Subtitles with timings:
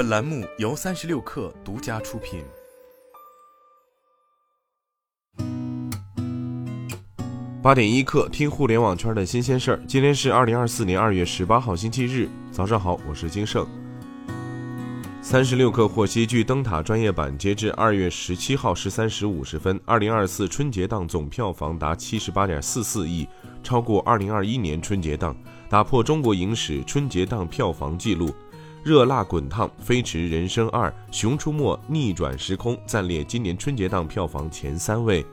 [0.00, 2.42] 本栏目由三十六氪独家出品。
[7.62, 9.80] 八点一刻，听互联网圈的新鲜事儿。
[9.86, 13.68] 今天是二零二四年二月十八号，星期日，早上好，我是金盛。
[15.20, 23.28] 三十六氪获悉，据灯塔专业版，截至二月十七号十三时五十分，二零二四春节档总票房达七十八点四四亿，
[23.62, 25.36] 超过二零二一年春节档，
[25.68, 28.34] 打破中国影史春节档票房纪录。
[28.82, 35.24] 热辣滚烫，《飞驰人生二》《熊出没：逆转时空》暂列今年春节档票房前三位。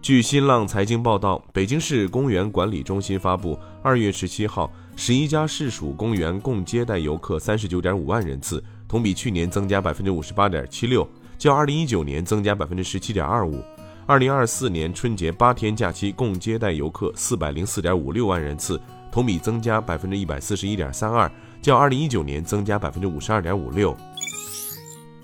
[0.00, 13.60] 据新浪财经报道，北京市公园管理中心发布，二月十七号，十一家市属公园共接待游客三十九点五万人次，同比去年增加百分之五十八点七六，较二零一九年增加百分之十七点二五。
[14.06, 21.30] 二零二四年春节八天假期共接待游客四百零四点五六万人次，同比增加百分之一百四十一点三二。
[21.62, 23.96] 较二零一九年增加百分之五十二点五六。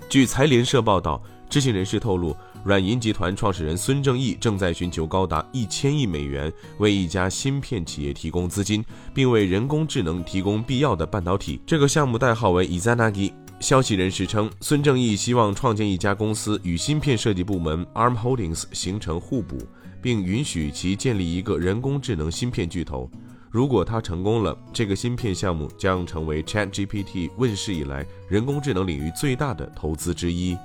[0.09, 11.61] 据财联社报道，知情人士透露，软银集团创始人孙正义正在寻求高达一千亿美元为一家芯片企业提供资金，并为人工智能提供必要的半导体。
[11.65, 13.31] 这个项目代号为 Izanagi。
[13.59, 19.57] 消息人士称，孙正义希望创建一家公司，与芯片设计部门 Arm Holdings 形成互补，
[20.01, 23.09] 并允许其建立一个人工智能芯片巨头。
[23.53, 30.57] 如果它成功了，这个芯片项目将成为 ChatGPT 问世以来人工智能领域最大的投资之一。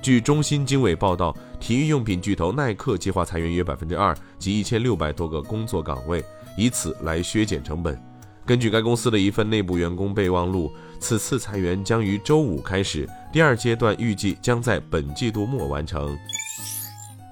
[0.00, 6.24] 据中新经纬报道，体育用品巨头耐克计划裁员约百分之二，及一千六百多个工作岗位，
[6.56, 8.00] 以此来削减成本。
[8.46, 16.16] 根据该公司的一份内部员工备忘录，此次裁员将于周五开始，第二阶段预计将在本季度末完成。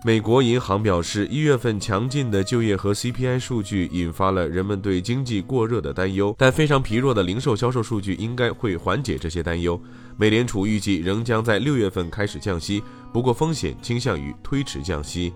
[0.02, 9.78] 美国银行表示，一月份强劲的就业和 CPI 数据引发了人们对经济过热的担忧，但非常疲弱的零售销售数据应该会缓解这些担忧。
[10.16, 15.34] 美联储预计仍将在六月份开始降息，不过风险倾向于推迟降息。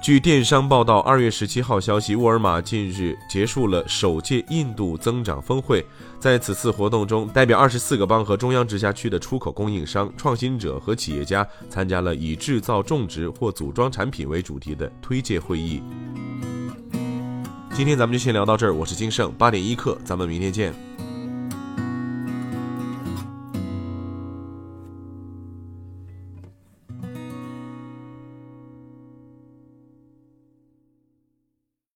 [0.00, 5.84] 据电商报道，二月十七号消息，沃尔玛近日结束了首届印度增长峰会。
[6.18, 15.82] 在此次活动中，代表二十四个邦和中央直辖区的出口供应商、创新者和企业家参加了以制造、种植或组装产品为主题的推介会议。
[17.74, 20.72] 今天咱们就先聊到这儿，我是金盛，八点一刻，咱们明天见。